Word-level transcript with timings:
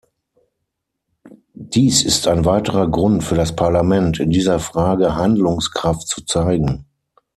Dies 1.53 2.03
ist 2.03 2.25
ein 2.25 2.43
weiterer 2.43 2.89
Grund 2.89 3.23
für 3.23 3.35
das 3.35 3.55
Parlament, 3.55 4.19
in 4.19 4.31
dieser 4.31 4.57
Frage 4.57 5.13
Handlungskraft 5.13 6.07
zu 6.07 6.25
zeigen. 6.25 6.87